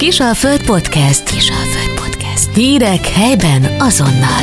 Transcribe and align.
Kisalföld 0.00 0.64
Podcast. 0.64 1.30
Kisalföld 1.30 2.00
Podcast. 2.00 2.54
Hírek 2.54 3.06
helyben 3.06 3.80
azonnal. 3.80 4.42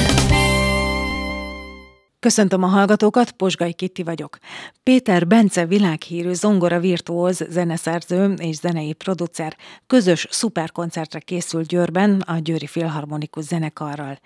Köszöntöm 2.20 2.64
a 2.64 2.68
hallgatókat, 2.68 3.32
Posgai 3.32 3.74
Kitti 3.74 4.04
vagyok. 4.04 4.38
Péter 4.84 5.28
Bence 5.28 5.66
világhírű 5.66 6.34
zongora 6.34 6.80
virtuóz, 6.80 7.46
zeneszerző 7.50 8.34
és 8.34 8.56
zenei 8.56 8.94
producer 8.94 9.58
közös 9.88 10.28
szuperkoncertre 10.30 11.20
készült 11.20 11.68
Győrben 11.68 12.22
a 12.22 12.38
Győri 12.40 12.68
Filharmonikus 12.68 13.44
Zenekarral. 13.44 14.20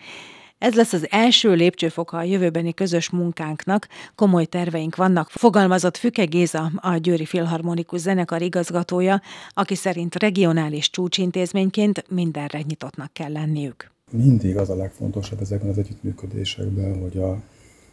Ez 0.61 0.73
lesz 0.73 0.93
az 0.93 1.07
első 1.09 1.53
lépcsőfoka 1.53 2.17
a 2.17 2.23
jövőbeni 2.23 2.73
közös 2.73 3.09
munkánknak, 3.09 3.87
komoly 4.15 4.45
terveink 4.45 4.95
vannak, 4.95 5.29
fogalmazott 5.29 5.97
Füke 5.97 6.25
Géza, 6.25 6.71
a 6.75 6.97
Győri 6.97 7.25
Filharmonikus 7.25 7.99
Zenekar 7.99 8.41
igazgatója, 8.41 9.21
aki 9.49 9.75
szerint 9.75 10.15
regionális 10.15 10.89
csúcsintézményként 10.89 12.09
mindenre 12.09 12.61
nyitottnak 12.61 13.13
kell 13.13 13.31
lenniük. 13.31 13.91
Mindig 14.11 14.57
az 14.57 14.69
a 14.69 14.75
legfontosabb 14.75 15.41
ezekben 15.41 15.69
az 15.69 15.77
együttműködésekben, 15.77 17.01
hogy 17.01 17.17
a, 17.17 17.31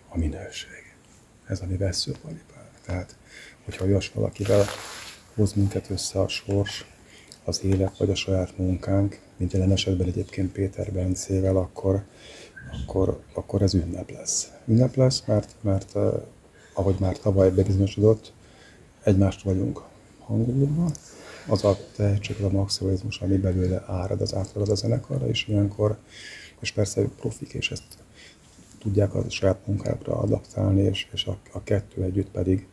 a 0.09 0.19
minőség. 0.19 0.95
Ez 1.47 1.61
a 1.61 1.67
mi 1.67 1.77
veszőparipánk. 1.77 2.71
Tehát, 2.87 3.17
hogyha 3.65 3.85
olyas 3.85 4.11
valakivel 4.15 4.65
hoz 5.35 5.53
minket 5.53 5.91
össze 5.91 6.21
a 6.21 6.29
sors, 6.29 6.85
az 7.45 7.65
élet 7.65 7.99
vagy 7.99 8.11
a 8.11 8.15
saját 8.15 8.59
munkánk, 8.59 9.21
mint 9.37 9.53
jelen 9.53 9.73
esetben 9.73 10.07
egyébként 10.07 10.53
Péter 10.53 10.93
Bencével, 10.93 11.57
akkor, 11.57 12.05
akkor, 12.73 13.21
akkor 13.35 13.63
ez 13.63 13.75
ünnep 13.75 14.11
lesz. 14.11 14.53
Ünnep 14.67 14.95
lesz, 14.95 15.23
mert, 15.27 15.55
mert 15.61 15.97
ahogy 16.73 16.97
már 16.99 17.19
tavaly 17.19 17.51
bebizonyosodott, 17.51 18.33
egymást 19.03 19.43
vagyunk 19.43 19.83
hangulva, 20.19 20.91
az 21.49 21.65
a 21.65 21.77
tehetség, 21.97 22.37
az 22.37 22.45
a 22.45 22.57
maximalizmus, 22.57 23.21
ami 23.21 23.37
belőle 23.37 23.85
árad, 23.87 24.21
az 24.21 24.35
átad 24.35 24.69
a 24.69 24.75
zenekarra, 24.75 25.29
és 25.29 25.47
ilyenkor, 25.49 25.99
és 26.61 26.73
persze 26.73 27.01
ők 27.01 27.15
profik, 27.15 27.53
és 27.53 27.71
ezt 27.71 27.83
tudják 28.79 29.15
a 29.15 29.31
saját 29.31 29.67
munkákra 29.67 30.17
adaptálni, 30.17 30.83
és, 30.83 31.09
és 31.13 31.27
a, 31.27 31.37
a 31.53 31.63
kettő 31.63 32.03
együtt 32.03 32.31
pedig 32.31 32.67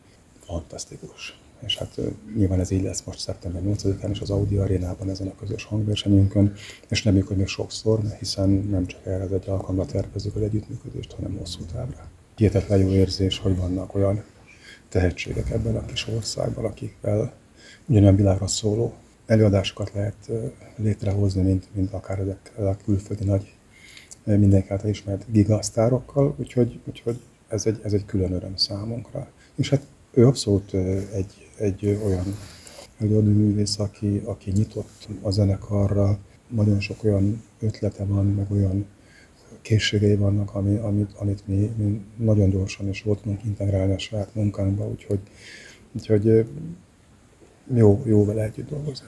fantasztikus. 0.44 1.38
És 1.60 1.78
hát 1.78 2.00
nyilván 2.36 2.60
ez 2.60 2.70
így 2.70 2.82
lesz 2.82 3.02
most 3.04 3.18
szeptember 3.18 3.62
8-án 3.64 4.08
is 4.10 4.20
az 4.20 4.30
Audi 4.30 4.56
Arénában 4.56 5.10
ezen 5.10 5.26
a 5.26 5.34
közös 5.38 5.64
hangversenyünkön, 5.64 6.52
és 6.88 7.02
nem 7.02 7.22
hogy 7.22 7.36
még 7.36 7.46
sokszor, 7.46 8.00
hiszen 8.18 8.48
nem 8.48 8.86
csak 8.86 9.06
erre 9.06 9.24
az 9.24 9.32
egy 9.32 9.48
alkalomra 9.48 9.86
tervezzük 9.86 10.36
az 10.36 10.42
együttműködést, 10.42 11.12
hanem 11.12 11.36
hosszú 11.38 11.62
távra. 11.72 12.08
Hihetetlen 12.36 12.78
jó 12.78 12.88
érzés, 12.88 13.38
hogy 13.38 13.56
vannak 13.56 13.94
olyan 13.94 14.24
tehetségek 14.88 15.50
ebben 15.50 15.76
a 15.76 15.84
kis 15.84 16.08
országban, 16.08 16.64
akikkel 16.64 17.32
ugyanolyan 17.86 18.16
világra 18.16 18.46
szóló 18.46 18.94
előadásokat 19.26 19.92
lehet 19.94 20.30
létrehozni, 20.76 21.42
mint, 21.42 21.66
mint 21.72 21.92
akár 21.92 22.18
ezek 22.18 22.52
a 22.56 22.76
külföldi 22.84 23.24
nagy 23.24 23.54
mindenki 24.24 24.70
által 24.70 24.90
ismert 24.90 25.24
gigasztárokkal, 25.30 26.34
úgyhogy, 26.38 26.80
úgyhogy 26.84 27.20
ez, 27.48 27.66
egy, 27.66 27.80
ez 27.82 27.92
egy 27.92 28.04
külön 28.04 28.32
öröm 28.32 28.56
számunkra. 28.56 29.28
És 29.54 29.70
hát 29.70 29.86
ő 30.16 30.26
abszolút 30.26 30.74
egy, 31.14 31.48
egy 31.56 31.98
olyan 32.04 32.24
előadóművész, 32.98 33.78
aki, 33.78 34.22
aki 34.24 34.50
nyitott 34.50 35.08
a 35.22 35.30
zenekarra, 35.30 36.18
nagyon 36.48 36.80
sok 36.80 37.04
olyan 37.04 37.42
ötlete 37.60 38.04
van, 38.04 38.26
meg 38.26 38.50
olyan 38.50 38.86
készségei 39.62 40.16
vannak, 40.16 40.54
ami, 40.54 40.76
amit, 40.76 41.12
amit 41.16 41.46
mi, 41.46 41.70
mi 41.76 42.00
nagyon 42.16 42.50
gyorsan 42.50 42.88
és 42.88 43.02
volt 43.02 43.20
tudunk 43.20 43.44
integrálni 43.44 43.92
a 43.92 43.98
saját 43.98 44.34
munkánkba, 44.34 44.88
úgyhogy, 44.88 45.20
úgyhogy 45.92 46.46
jó, 47.74 48.02
jó 48.04 48.24
vele 48.24 48.42
együtt 48.42 48.68
dolgozni. 48.68 49.06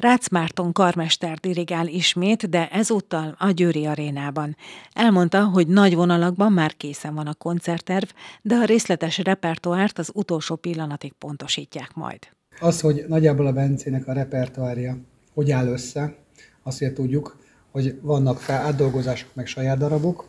Rácz 0.00 0.28
Márton 0.28 0.72
karmester 0.72 1.38
dirigál 1.38 1.86
ismét, 1.86 2.48
de 2.48 2.68
ezúttal 2.68 3.34
a 3.38 3.50
Győri 3.50 3.86
arénában. 3.86 4.56
Elmondta, 4.92 5.44
hogy 5.44 5.66
nagy 5.66 5.94
vonalakban 5.94 6.52
már 6.52 6.76
készen 6.76 7.14
van 7.14 7.26
a 7.26 7.34
koncertterv, 7.34 8.08
de 8.42 8.54
a 8.54 8.64
részletes 8.64 9.18
repertoárt 9.18 9.98
az 9.98 10.10
utolsó 10.14 10.56
pillanatig 10.56 11.12
pontosítják 11.12 11.94
majd. 11.94 12.18
Az, 12.60 12.80
hogy 12.80 13.04
nagyjából 13.08 13.46
a 13.46 13.52
Bencének 13.52 14.06
a 14.06 14.12
repertoárja 14.12 14.98
hogy 15.34 15.50
áll 15.50 15.66
össze, 15.66 16.14
azt 16.62 16.92
tudjuk, 16.94 17.38
hogy 17.70 17.98
vannak 18.02 18.38
fel 18.38 18.60
átdolgozások, 18.60 19.28
meg 19.34 19.46
saját 19.46 19.78
darabok, 19.78 20.28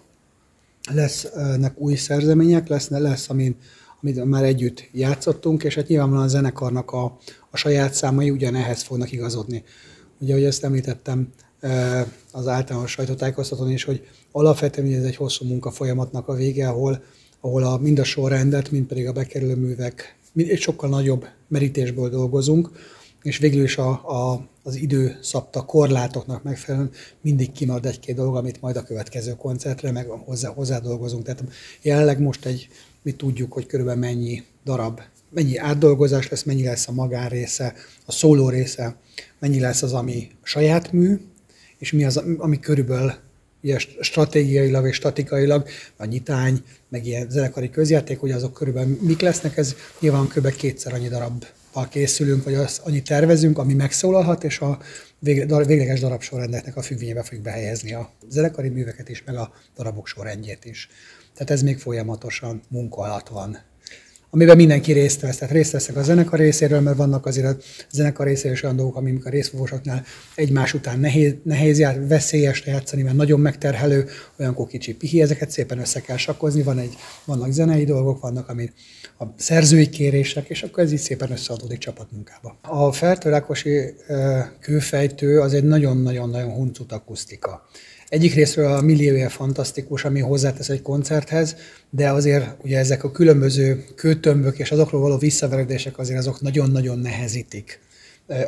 lesznek 0.94 1.80
új 1.80 1.96
szerzemények, 1.96 2.68
lesz, 2.68 2.90
lesz 2.90 3.30
amin, 3.30 3.58
amit 4.02 4.26
már 4.26 4.44
együtt 4.44 4.90
játszottunk, 4.92 5.64
és 5.64 5.76
hát 5.76 5.88
nyilvánvalóan 5.88 6.26
a 6.26 6.30
zenekarnak 6.30 6.92
a, 6.92 7.18
a 7.50 7.58
saját 7.58 7.94
számai 7.94 8.30
ugyanehhez 8.30 8.82
fognak 8.82 9.12
igazodni. 9.12 9.64
Ugye, 10.20 10.32
ahogy 10.34 10.46
ezt 10.46 10.64
említettem 10.64 11.28
az 12.32 12.48
általános 12.48 12.92
sajtótájékoztatón 12.92 13.72
is, 13.72 13.84
hogy 13.84 14.08
alapvetően 14.32 14.94
ez 14.94 15.04
egy 15.04 15.16
hosszú 15.16 15.46
munka 15.46 15.72
folyamatnak 15.72 16.28
a 16.28 16.34
vége, 16.34 16.68
ahol, 16.68 17.04
ahol 17.40 17.64
a, 17.64 17.78
mind 17.78 18.00
a 18.00 18.04
sorrendet, 18.04 18.72
mind 18.72 18.86
pedig 18.86 19.08
a 19.08 19.12
bekerülő 19.12 19.56
művek 19.56 20.18
egy 20.36 20.60
sokkal 20.60 20.90
nagyobb 20.90 21.26
merítésből 21.48 22.10
dolgozunk, 22.10 22.70
és 23.22 23.38
végül 23.38 23.64
is 23.64 23.78
a, 23.78 23.90
a, 23.90 24.48
az 24.64 24.76
idő 24.76 25.20
korlátoknak 25.66 26.44
megfelelően 26.44 26.92
mindig 27.22 27.52
kimarad 27.52 27.86
egy-két 27.86 28.16
dolog, 28.16 28.36
amit 28.36 28.62
majd 28.62 28.76
a 28.76 28.84
következő 28.84 29.36
koncertre 29.36 29.92
meg 29.92 30.08
hozzá, 30.08 30.50
hozzá 30.50 30.80
dolgozunk. 30.80 31.24
Tehát 31.24 31.44
jelenleg 31.82 32.20
most 32.20 32.46
egy, 32.46 32.68
mi 33.02 33.12
tudjuk, 33.12 33.54
hogy 33.54 33.66
körülbelül 33.66 34.02
mennyi 34.02 34.44
darab, 34.66 35.02
mennyi 35.30 35.58
átdolgozás 35.58 36.30
lesz, 36.30 36.44
mennyi 36.44 36.64
lesz 36.64 36.88
a 36.88 36.92
magánrésze, 36.92 37.74
a 38.06 38.12
szóló 38.12 38.50
része, 38.50 38.96
mennyi 39.40 39.60
lesz 39.60 39.82
az, 39.82 39.94
ami 39.94 40.30
saját 40.44 40.92
mű, 40.92 41.20
és 41.78 41.92
mi 41.92 42.06
az, 42.06 42.24
ami 42.38 42.60
körülbelül 42.60 43.14
ugye 43.64 43.80
stratégiailag 44.00 44.88
és 44.88 44.96
statikailag, 44.96 45.68
a 45.98 46.06
nyitány, 46.06 46.64
meg 46.90 47.06
ilyen 47.06 47.30
zenekari 47.30 47.70
közjáték, 47.70 48.20
hogy 48.20 48.32
azok 48.32 48.54
körülbelül 48.54 48.98
mik 49.02 49.22
lesznek, 49.22 49.58
ez 49.58 49.76
nyilván 50.00 50.28
kb. 50.28 50.56
kétszer 50.56 50.94
annyi 50.94 51.08
darab 51.08 51.46
készülünk, 51.90 52.44
vagy 52.44 52.54
az, 52.54 52.82
annyi 52.84 53.02
tervezünk, 53.02 53.58
ami 53.58 53.74
megszólalhat, 53.74 54.44
és 54.44 54.60
a 54.60 54.80
végleges 55.22 56.00
darabsorrendeknek 56.00 56.76
a 56.76 56.82
függvényébe 56.82 57.24
fogjuk 57.24 57.44
behelyezni 57.44 57.94
a 57.94 58.12
zenekari 58.28 58.70
műveket 58.70 59.10
is, 59.10 59.24
meg 59.24 59.36
a 59.36 59.54
darabok 59.76 60.08
sorrendjét 60.08 60.66
is. 60.66 60.90
Tehát 61.34 61.50
ez 61.50 61.62
még 61.62 61.80
folyamatosan 61.80 62.62
munka 62.68 63.02
alatt 63.02 63.28
van 63.28 63.58
amiben 64.34 64.56
mindenki 64.56 64.92
részt 64.92 65.22
vesz. 65.22 65.38
Tehát 65.38 65.54
részt 65.54 65.72
veszek 65.72 65.96
a 65.96 66.04
zenekar 66.04 66.40
részéről, 66.40 66.80
mert 66.80 66.98
vannak 66.98 67.26
azért 67.26 67.48
a 67.48 67.58
zenekar 67.92 68.26
részéről 68.26 68.52
is 68.52 68.64
olyan 68.64 68.76
dolgok, 68.76 68.96
amik 68.96 69.26
a 69.26 69.30
részfogósoknál 69.30 70.04
egymás 70.36 70.74
után 70.74 71.00
nehéz, 71.00 71.34
nehéz 71.44 71.80
jár, 71.80 72.08
veszélyes 72.08 72.66
játszani, 72.66 73.02
mert 73.02 73.16
nagyon 73.16 73.40
megterhelő, 73.40 74.06
olyankor 74.40 74.68
kicsi 74.68 74.96
pihi, 74.96 75.22
ezeket 75.22 75.52
szépen 75.52 75.80
össze 75.80 76.02
kell 76.02 76.18
sakkozni, 76.18 76.64
van 76.64 76.80
egy, 76.80 76.94
vannak 77.26 77.52
zenei 77.52 77.84
dolgok, 77.84 78.22
vannak, 78.22 78.50
ami 78.50 78.72
a 79.20 79.24
szerzői 79.38 79.90
kérések, 79.90 80.50
és 80.50 80.64
akkor 80.64 80.84
ez 80.84 80.92
így 80.92 81.00
szépen 81.00 81.32
összeadódik 81.32 81.78
csapatmunkába. 81.78 82.60
A 82.62 82.92
Fertőrákosi 82.92 83.94
kőfejtő 84.60 85.40
az 85.40 85.54
egy 85.54 85.64
nagyon-nagyon-nagyon 85.64 86.52
huncut 86.52 86.92
akusztika. 86.92 87.68
Egyik 88.12 88.34
részről 88.34 88.72
a 88.72 88.82
milliója 88.82 89.30
fantasztikus, 89.30 90.06
ami 90.06 90.20
hozzátesz 90.20 90.70
egy 90.70 90.82
koncerthez, 90.82 91.56
de 91.90 92.10
azért 92.10 92.46
ugye 92.64 92.78
ezek 92.78 93.04
a 93.04 93.12
különböző 93.12 93.86
kőtömbök 93.96 94.60
és 94.60 94.72
azokról 94.72 95.02
való 95.02 95.18
visszaveredések 95.18 95.98
azért 95.98 96.20
azok 96.20 96.42
nagyon-nagyon 96.42 97.00
nehezítik 97.00 97.80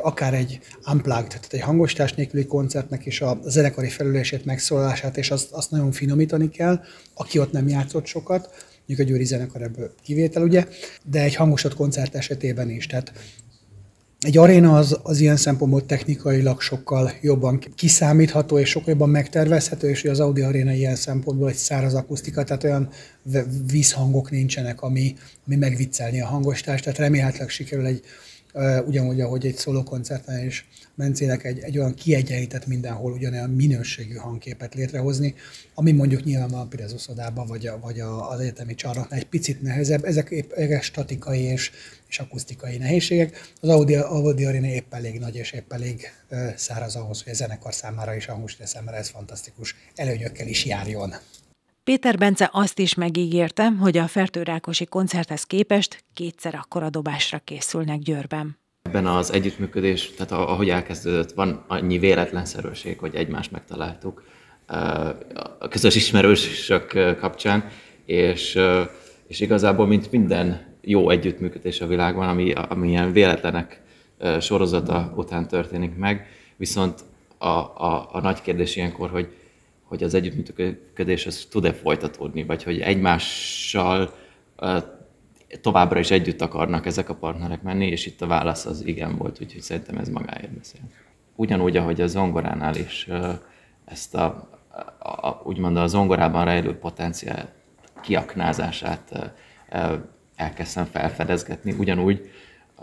akár 0.02 0.34
egy 0.34 0.60
unplugged, 0.92 1.26
tehát 1.26 1.52
egy 1.52 1.60
hangostás 1.60 2.12
nélküli 2.12 2.46
koncertnek 2.46 3.06
is 3.06 3.20
a 3.20 3.40
zenekari 3.44 3.88
felülését, 3.88 4.44
megszólalását, 4.44 5.16
és 5.16 5.30
azt, 5.30 5.52
azt 5.52 5.70
nagyon 5.70 5.92
finomítani 5.92 6.48
kell, 6.48 6.80
aki 7.14 7.38
ott 7.38 7.52
nem 7.52 7.68
játszott 7.68 8.06
sokat, 8.06 8.50
mondjuk 8.86 9.08
a 9.08 9.10
Győri 9.10 9.24
zenekar 9.24 9.62
ebből 9.62 9.94
kivétel, 10.02 10.42
ugye, 10.42 10.66
de 11.04 11.22
egy 11.22 11.34
hangosat 11.34 11.74
koncert 11.74 12.14
esetében 12.14 12.70
is. 12.70 12.86
Tehát 12.86 13.12
egy 14.24 14.38
aréna 14.38 14.76
az, 14.76 14.98
az 15.02 15.20
ilyen 15.20 15.36
szempontból 15.36 15.86
technikailag 15.86 16.60
sokkal 16.60 17.12
jobban 17.20 17.58
kiszámítható 17.74 18.58
és 18.58 18.68
sokkal 18.68 18.90
jobban 18.90 19.08
megtervezhető, 19.08 19.88
és 19.88 20.04
az 20.04 20.20
Audi 20.20 20.40
Aréna 20.40 20.72
ilyen 20.72 20.96
szempontból 20.96 21.48
egy 21.48 21.54
száraz 21.54 21.94
akusztika, 21.94 22.44
tehát 22.44 22.64
olyan 22.64 22.88
vízhangok 23.70 24.30
nincsenek, 24.30 24.82
ami, 24.82 25.16
ami 25.46 25.56
megviccelni 25.56 26.20
a 26.20 26.26
hangostást, 26.26 26.84
tehát 26.84 26.98
remélhetőleg 26.98 27.48
sikerül 27.48 27.86
egy 27.86 28.02
ugyanúgy, 28.86 29.20
ahogy 29.20 29.46
egy 29.46 29.56
szólókoncerten 29.56 30.44
is 30.46 30.66
Mencének 30.96 31.44
egy, 31.44 31.58
egy 31.58 31.78
olyan 31.78 31.94
kiegyenlített 31.94 32.66
mindenhol 32.66 33.12
ugyanolyan 33.12 33.50
minőségű 33.50 34.14
hangképet 34.14 34.74
létrehozni, 34.74 35.34
ami 35.74 35.92
mondjuk 35.92 36.24
nyilvánvalóan 36.24 36.66
a 36.66 36.68
Pirezuszodában 36.68 37.46
vagy, 37.46 37.66
a, 37.66 37.78
vagy 37.78 38.00
a, 38.00 38.30
az 38.30 38.40
egyetemi 38.40 38.74
csarnoknál 38.74 39.18
egy 39.18 39.26
picit 39.26 39.62
nehezebb. 39.62 40.04
Ezek 40.04 40.30
épp 40.30 40.52
statikai 40.80 41.40
és, 41.40 41.70
és 42.08 42.18
akusztikai 42.18 42.76
nehézségek. 42.76 43.52
Az 43.60 43.68
Audi, 43.68 43.94
Audi 43.94 44.44
Arena 44.44 44.66
épp 44.66 44.94
elég 44.94 45.18
nagy 45.18 45.36
és 45.36 45.52
épp 45.52 45.72
elég 45.72 46.12
száraz 46.56 46.96
ahhoz, 46.96 47.22
hogy 47.22 47.32
a 47.32 47.36
zenekar 47.36 47.74
számára 47.74 48.14
és 48.14 48.28
a 48.28 48.32
hangosítás 48.32 48.68
számára 48.68 48.96
ez 48.96 49.08
fantasztikus 49.08 49.74
előnyökkel 49.94 50.46
is 50.46 50.64
járjon. 50.64 51.14
Péter 51.84 52.18
Bence 52.18 52.50
azt 52.52 52.78
is 52.78 52.94
megígérte, 52.94 53.70
hogy 53.80 53.96
a 53.96 54.06
fertőrákosi 54.06 54.84
koncerthez 54.84 55.44
képest 55.44 56.04
kétszer 56.14 56.54
akkora 56.54 56.90
dobásra 56.90 57.38
készülnek 57.44 57.98
Győrben. 57.98 58.58
Ebben 58.82 59.06
az 59.06 59.32
együttműködés, 59.32 60.10
tehát 60.10 60.32
ahogy 60.32 60.68
elkezdődött, 60.68 61.32
van 61.32 61.64
annyi 61.66 61.98
véletlenszerűség, 61.98 62.98
hogy 62.98 63.14
egymást 63.14 63.50
megtaláltuk 63.50 64.24
a 65.58 65.68
közös 65.68 65.94
ismerősök 65.94 67.16
kapcsán, 67.20 67.68
és, 68.04 68.58
és 69.26 69.40
igazából, 69.40 69.86
mint 69.86 70.10
minden 70.10 70.76
jó 70.80 71.10
együttműködés 71.10 71.80
a 71.80 71.86
világban, 71.86 72.28
ami, 72.28 72.52
ami 72.52 72.88
ilyen 72.88 73.12
véletlenek 73.12 73.82
sorozata 74.40 75.12
után 75.16 75.48
történik 75.48 75.96
meg, 75.96 76.26
viszont 76.56 77.00
a, 77.38 77.48
a, 77.48 78.08
a 78.12 78.20
nagy 78.20 78.40
kérdés 78.40 78.76
ilyenkor, 78.76 79.10
hogy, 79.10 79.28
hogy 79.94 80.02
az 80.02 80.14
együttműködés 80.14 81.26
az 81.26 81.46
tud-e 81.50 81.72
folytatódni, 81.72 82.44
vagy 82.44 82.62
hogy 82.62 82.80
egymással 82.80 84.14
továbbra 85.60 85.98
is 85.98 86.10
együtt 86.10 86.40
akarnak 86.40 86.86
ezek 86.86 87.08
a 87.08 87.14
partnerek 87.14 87.62
menni, 87.62 87.86
és 87.86 88.06
itt 88.06 88.22
a 88.22 88.26
válasz 88.26 88.66
az 88.66 88.86
igen 88.86 89.16
volt, 89.16 89.40
úgyhogy 89.40 89.60
szerintem 89.60 89.96
ez 89.96 90.08
magáért 90.08 90.50
beszél. 90.50 90.80
Ugyanúgy, 91.34 91.76
ahogy 91.76 92.00
a 92.00 92.06
zongoránál 92.06 92.76
is 92.76 93.08
ezt 93.84 94.14
a, 94.14 94.48
a, 94.98 95.08
a 95.08 95.40
úgymond 95.44 95.76
a 95.76 95.86
zongorában 95.86 96.44
rejlő 96.44 96.78
potenciál 96.78 97.52
kiaknázását 98.02 99.32
elkezdtem 100.36 100.84
felfedezgetni, 100.84 101.72
ugyanúgy 101.72 102.30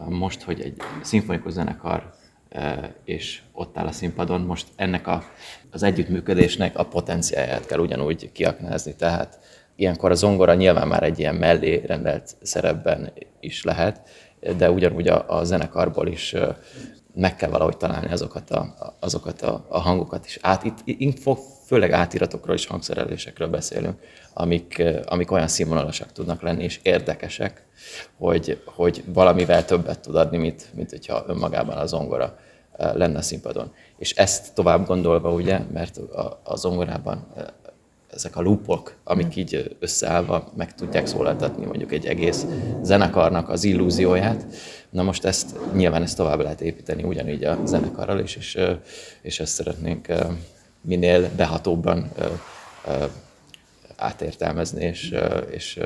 most, 0.10 0.42
hogy 0.42 0.62
egy 0.62 0.78
szimfonikus 1.02 1.52
zenekar 1.52 2.14
és 3.04 3.42
ott 3.52 3.78
áll 3.78 3.86
a 3.86 3.92
színpadon, 3.92 4.42
most 4.42 4.68
ennek 4.76 5.08
a, 5.08 5.24
az 5.72 5.84
együttműködésnek 5.84 6.78
a 6.78 6.86
potenciáját 6.86 7.66
kell 7.66 7.80
ugyanúgy 7.80 8.32
kiaknázni, 8.32 8.96
tehát 8.96 9.40
ilyenkor 9.76 10.12
a 10.12 10.16
zongora 10.16 10.54
nyilván 10.54 10.88
már 10.88 11.04
egy 11.04 11.20
ilyen 11.20 11.36
mellé 11.36 11.84
rendelt 11.86 12.36
szerepben 12.42 13.14
is 13.40 13.64
lehet, 13.64 14.10
de 14.58 14.72
ugyanúgy 14.72 15.08
a, 15.08 15.38
a 15.40 15.44
zenekarból 15.44 16.08
is 16.08 16.36
meg 17.14 17.36
kell 17.36 17.50
valahogy 17.50 17.78
találni 17.78 18.12
azokat 18.12 18.50
a, 18.50 18.96
azokat 19.00 19.42
a, 19.42 19.66
a 19.68 19.80
hangokat 19.80 20.26
is. 20.26 20.38
Át, 20.42 20.64
itt, 20.64 20.78
itt 20.86 21.30
főleg 21.66 21.92
átiratokról 21.92 22.56
és 22.56 22.66
hangszerelésekről 22.66 23.48
beszélünk, 23.48 24.00
amik, 24.34 24.84
amik 25.06 25.32
olyan 25.32 25.48
színvonalasak 25.48 26.12
tudnak 26.12 26.42
lenni, 26.42 26.64
és 26.64 26.80
érdekesek, 26.84 27.66
hogy, 28.18 28.62
hogy 28.66 29.04
valamivel 29.06 29.66
többet 29.66 30.00
tud 30.00 30.16
adni, 30.16 30.38
mint, 30.38 30.70
mint 30.74 30.90
hogyha 30.90 31.24
önmagában 31.28 31.78
a 31.78 31.86
zongora 31.86 32.38
lenne 32.78 33.18
a 33.18 33.22
színpadon. 33.22 33.74
És 33.98 34.12
ezt 34.12 34.54
tovább 34.54 34.86
gondolva, 34.86 35.32
ugye, 35.32 35.60
mert 35.74 35.98
a, 35.98 36.42
a 36.44 36.56
zongorában 36.56 37.28
ezek 38.24 38.36
a 38.36 38.42
lúpok, 38.42 38.96
amik 39.04 39.36
így 39.36 39.76
összeállva 39.80 40.52
meg 40.56 40.76
tudják 40.76 41.08
szólaltatni 41.08 41.66
mondjuk 41.66 41.92
egy 41.92 42.06
egész 42.06 42.46
zenekarnak 42.84 43.50
az 43.50 43.64
illúzióját. 43.64 44.46
Na 44.90 45.04
most 45.04 45.26
ezt 45.26 45.56
nyilván 45.74 46.02
ezt 46.02 46.18
tovább 46.18 46.40
lehet 46.40 46.62
építeni 46.62 47.04
ugyanígy 47.04 47.44
a 47.44 47.60
zenekarral 47.66 48.20
is, 48.20 48.36
és, 48.36 48.60
és 49.22 49.40
ezt 49.40 49.54
szeretnénk 49.54 50.08
minél 50.82 51.30
behatóbban 51.36 52.12
átértelmezni 53.96 54.84
és, 54.84 55.16
és, 55.50 55.80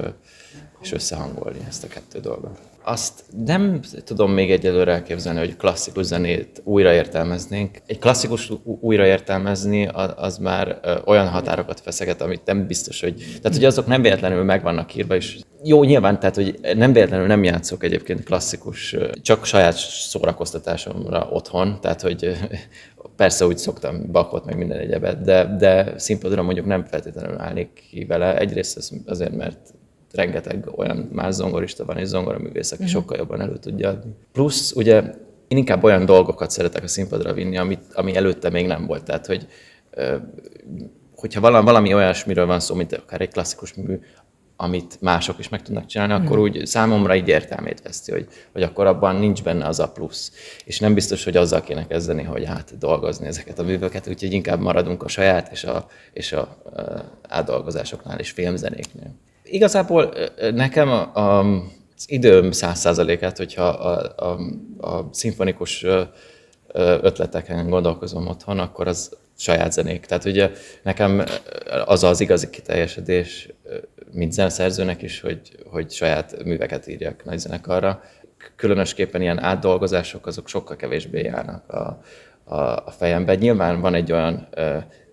és 0.82 0.92
összehangolni 0.92 1.60
ezt 1.68 1.84
a 1.84 1.88
kettő 1.88 2.20
dolgot. 2.20 2.60
Azt 2.88 3.24
nem 3.46 3.80
tudom 4.04 4.32
még 4.32 4.52
egyelőre 4.52 4.92
elképzelni, 4.92 5.40
hogy 5.40 5.58
klasszikus 5.58 6.06
zenét 6.06 6.62
újraértelmeznénk. 6.64 7.78
Egy 7.86 8.00
klasszikus 8.00 8.52
újraértelmezni 8.64 9.90
az 10.16 10.38
már 10.38 10.80
olyan 11.06 11.28
határokat 11.28 11.80
feszeget, 11.80 12.22
amit 12.22 12.46
nem 12.46 12.68
biztos, 12.68 13.02
hogy... 13.02 13.16
Tehát, 13.42 13.58
hogy 13.58 13.66
azok 13.66 13.88
nem 13.88 14.02
véletlenül 14.02 14.44
meg 14.44 14.64
vannak 14.64 14.96
írva, 14.96 15.16
és 15.16 15.40
jó, 15.64 15.84
nyilván, 15.84 16.20
tehát, 16.20 16.36
hogy 16.36 16.60
nem 16.76 16.94
véletlenül 16.94 17.28
nem 17.28 17.44
játszok 17.44 17.84
egyébként 17.84 18.24
klasszikus, 18.24 18.96
csak 19.22 19.46
saját 19.46 19.76
szórakoztatásomra 19.78 21.28
otthon, 21.32 21.78
tehát, 21.82 22.02
hogy 22.02 22.38
persze 23.16 23.46
úgy 23.46 23.58
szoktam 23.58 24.12
bakot, 24.12 24.46
meg 24.46 24.58
minden 24.58 24.80
egyebet, 24.80 25.22
de, 25.22 25.56
de 25.58 25.94
színpadra 25.98 26.42
mondjuk 26.42 26.66
nem 26.66 26.86
feltétlenül 26.86 27.38
állnék 27.40 27.70
ki 27.90 28.06
vele. 28.06 28.38
Egyrészt 28.38 28.94
azért, 29.06 29.36
mert 29.36 29.74
rengeteg 30.16 30.68
olyan 30.76 31.10
más 31.12 31.34
zongorista 31.34 31.86
van, 31.86 31.98
és 31.98 32.08
zongoraművész, 32.08 32.72
aki 32.72 32.84
uh-huh. 32.84 33.00
sokkal 33.00 33.18
jobban 33.18 33.42
elő 33.42 33.58
tudja 33.58 33.90
adni. 33.90 34.12
Plusz 34.32 34.72
ugye 34.72 35.04
én 35.48 35.58
inkább 35.58 35.84
olyan 35.84 36.06
dolgokat 36.06 36.52
szeretek 36.52 36.84
a 36.84 36.88
színpadra 36.88 37.34
vinni, 37.34 37.58
amit, 37.58 37.84
ami 37.94 38.16
előtte 38.16 38.50
még 38.50 38.68
nem 38.68 38.86
volt. 38.86 39.04
Tehát, 39.04 39.26
hogy 39.26 39.48
hogyha 41.16 41.42
valami, 41.42 41.66
valami 41.66 41.94
olyasmiről 41.94 42.46
van 42.46 42.60
szó, 42.60 42.76
mint 42.76 42.94
akár 42.94 43.22
egy 43.22 43.32
klasszikus 43.32 43.74
mű, 43.74 44.00
amit 44.58 44.98
mások 45.02 45.40
is 45.40 45.50
meg 45.50 45.62
tudnak 45.62 45.86
csinálni, 45.86 46.14
mm. 46.14 46.26
akkor 46.26 46.40
úgy 46.40 46.66
számomra 46.66 47.16
így 47.16 47.28
értelmét 47.28 47.82
veszti, 47.82 48.12
hogy, 48.12 48.28
hogy 48.52 48.64
akkor 48.64 48.86
abban 48.86 49.16
nincs 49.16 49.44
benne 49.44 49.66
az 49.66 49.80
a 49.80 49.90
plusz. 49.92 50.32
És 50.66 50.80
nem 50.80 50.94
biztos, 50.94 51.24
hogy 51.24 51.38
azzal 51.38 51.62
kéne 51.62 51.88
kezdeni, 51.88 52.24
hogy 52.24 52.46
hát 52.46 52.78
dolgozni 52.78 53.28
ezeket 53.28 53.60
a 53.60 53.64
műveket, 53.64 54.08
úgyhogy 54.08 54.34
inkább 54.34 54.60
maradunk 54.60 55.04
a 55.04 55.08
saját 55.08 55.52
és 55.52 55.64
a, 55.64 55.88
és 56.14 56.32
a, 56.32 56.40
a 56.40 56.58
átdolgozásoknál 57.28 58.20
és 58.20 58.32
filmzenéknél. 58.32 59.12
Igazából 59.46 60.14
nekem 60.54 60.90
a, 60.90 61.16
a, 61.16 61.40
az 61.96 62.06
időm 62.08 62.52
száz 62.52 62.80
százalékát, 62.80 63.38
hogyha 63.38 63.64
a, 63.64 64.14
a, 64.18 64.38
a 64.88 65.10
szimfonikus 65.12 65.86
ötleteken 67.02 67.70
gondolkozom 67.70 68.28
otthon, 68.28 68.60
akkor 68.60 68.88
az 68.88 69.18
saját 69.38 69.72
zenék. 69.72 70.06
Tehát 70.06 70.26
ugye 70.26 70.52
nekem 70.84 71.24
az 71.86 72.04
az 72.04 72.20
igazi 72.20 72.50
kiteljesedés, 72.50 73.50
mint 74.12 74.32
zeneszerzőnek 74.32 75.02
is, 75.02 75.22
hogy, 75.22 75.40
hogy 75.66 75.92
saját 75.92 76.44
műveket 76.44 76.88
írjak 76.88 77.26
nagy 77.26 77.40
zenekarra. 77.40 78.02
Különösképpen 78.56 79.22
ilyen 79.22 79.44
átdolgozások, 79.44 80.28
azok 80.28 80.48
sokkal 80.48 80.76
kevésbé 80.76 81.22
járnak 81.22 81.70
a, 81.70 82.02
a, 82.44 82.56
a 82.86 82.94
fejembe. 82.98 83.36
Nyilván 83.36 83.82
van 83.82 83.94
egy 83.94 84.12
olyan 84.12 84.48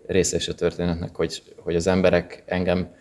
része 0.06 0.36
is 0.36 0.48
a 0.48 0.54
történetnek, 0.54 1.16
hogy, 1.16 1.42
hogy 1.56 1.74
az 1.74 1.86
emberek 1.86 2.42
engem 2.46 2.94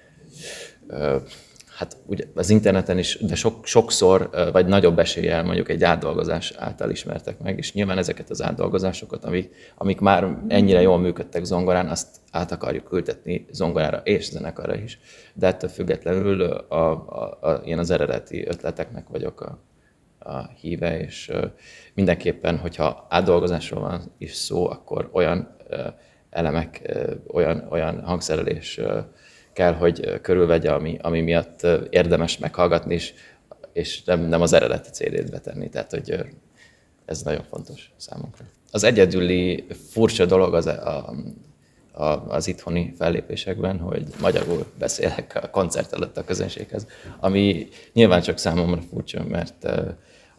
hát 1.81 1.97
ugye 2.05 2.25
az 2.35 2.49
interneten 2.49 2.97
is, 2.97 3.17
de 3.21 3.35
sok, 3.35 3.65
sokszor, 3.65 4.29
vagy 4.51 4.65
nagyobb 4.65 4.99
eséllyel 4.99 5.43
mondjuk 5.43 5.69
egy 5.69 5.83
átdolgozás 5.83 6.53
által 6.57 6.89
ismertek 6.89 7.39
meg, 7.39 7.57
és 7.57 7.73
nyilván 7.73 7.97
ezeket 7.97 8.29
az 8.29 8.41
átdolgozásokat, 8.41 9.25
amik, 9.25 9.55
amik 9.75 9.99
már 9.99 10.37
ennyire 10.47 10.81
jól 10.81 10.99
működtek 10.99 11.43
zongorán, 11.43 11.87
azt 11.87 12.07
át 12.31 12.51
akarjuk 12.51 12.91
ültetni 12.91 13.45
zongorára 13.51 14.01
és 14.03 14.29
zenekarra 14.29 14.75
is. 14.75 14.99
De 15.33 15.47
ettől 15.47 15.69
függetlenül 15.69 16.41
a, 16.41 16.75
a, 16.75 17.37
a, 17.41 17.51
én 17.51 17.79
az 17.79 17.89
eredeti 17.89 18.47
ötleteknek 18.47 19.07
vagyok 19.07 19.41
a, 19.41 19.59
a 20.29 20.47
híve, 20.47 20.99
és 20.99 21.31
mindenképpen, 21.93 22.57
hogyha 22.57 23.05
átdolgozásról 23.09 23.81
van 23.81 24.01
is 24.17 24.33
szó, 24.33 24.69
akkor 24.69 25.09
olyan 25.13 25.55
elemek, 26.29 26.91
olyan, 27.27 27.67
olyan 27.69 28.01
hangszerelés 28.03 28.79
kell, 29.53 29.73
hogy 29.73 30.21
körülvegye, 30.21 30.71
ami, 30.71 30.97
ami 31.01 31.21
miatt 31.21 31.67
érdemes 31.89 32.37
meghallgatni, 32.37 32.93
és, 32.93 33.13
és 33.73 34.03
nem, 34.03 34.21
nem 34.21 34.41
az 34.41 34.53
eredeti 34.53 34.89
CD-t 34.89 35.31
betenni. 35.31 35.69
Tehát, 35.69 35.91
hogy 35.91 36.25
ez 37.05 37.21
nagyon 37.21 37.43
fontos 37.49 37.91
számunkra. 37.97 38.45
Az 38.71 38.83
egyedüli 38.83 39.65
furcsa 39.89 40.25
dolog 40.25 40.53
az, 40.53 40.65
a, 40.65 41.13
a, 41.91 42.03
az 42.27 42.47
itthoni 42.47 42.93
fellépésekben, 42.97 43.79
hogy 43.79 44.03
magyarul 44.21 44.65
beszélek 44.79 45.39
a 45.43 45.49
koncert 45.49 45.93
előtt 45.93 46.17
a 46.17 46.23
közönséghez, 46.23 46.87
ami 47.19 47.67
nyilván 47.93 48.21
csak 48.21 48.37
számomra 48.37 48.81
furcsa, 48.89 49.23
mert 49.23 49.67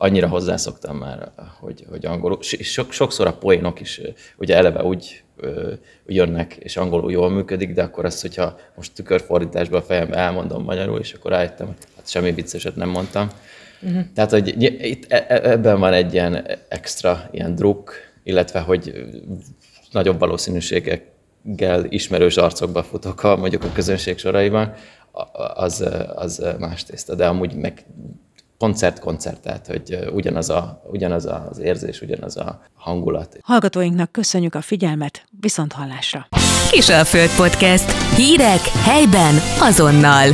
annyira 0.02 0.28
hozzászoktam 0.28 0.96
már, 0.96 1.30
hogy, 1.60 1.86
hogy 1.90 2.06
angolul, 2.06 2.38
sok, 2.42 2.92
sokszor 2.92 3.26
a 3.26 3.32
poénok 3.32 3.80
is 3.80 4.00
ugye 4.36 4.56
eleve 4.56 4.82
úgy 4.82 5.22
jönnek, 6.06 6.56
és 6.56 6.76
angolul 6.76 7.12
jól 7.12 7.30
működik, 7.30 7.72
de 7.72 7.82
akkor 7.82 8.04
azt, 8.04 8.20
hogyha 8.20 8.56
most 8.76 8.92
tükörfordításban 8.94 9.80
a 9.80 9.84
fejembe 9.84 10.16
elmondom 10.16 10.62
magyarul, 10.62 11.00
és 11.00 11.12
akkor 11.12 11.30
rájöttem, 11.30 11.66
hát 11.96 12.08
semmi 12.08 12.32
vicceset 12.32 12.76
nem 12.76 12.88
mondtam. 12.88 13.30
Uh-huh. 13.82 14.02
Tehát, 14.14 14.30
hogy 14.30 14.62
itt 14.62 15.12
e, 15.12 15.24
e, 15.28 15.50
ebben 15.50 15.78
van 15.78 15.92
egy 15.92 16.12
ilyen 16.12 16.46
extra 16.68 17.28
ilyen 17.30 17.54
druk, 17.54 17.92
illetve, 18.22 18.60
hogy 18.60 19.04
nagyobb 19.90 20.18
valószínűséggel 20.18 21.84
ismerős 21.88 22.36
arcokba 22.36 22.82
futok 22.82 23.22
a, 23.22 23.36
mondjuk 23.36 23.64
a 23.64 23.72
közönség 23.72 24.18
soraiban, 24.18 24.74
az, 25.54 25.88
az 26.14 26.46
más 26.58 26.84
tészta, 26.84 27.14
de 27.14 27.26
amúgy 27.26 27.54
meg 27.54 27.84
koncert-koncert, 28.62 29.40
tehát 29.40 29.66
hogy 29.66 29.98
ugyanaz, 30.12 30.50
a, 30.50 30.82
ugyanaz 30.90 31.26
az 31.50 31.58
érzés, 31.58 32.00
ugyanaz 32.00 32.36
a 32.36 32.60
hangulat. 32.74 33.38
Hallgatóinknak 33.42 34.12
köszönjük 34.12 34.54
a 34.54 34.60
figyelmet, 34.60 35.24
viszont 35.40 35.72
hallásra! 35.72 36.26
Föld 37.04 37.36
Podcast. 37.36 37.90
Hírek 38.16 38.60
helyben 38.60 39.34
azonnal. 39.60 40.30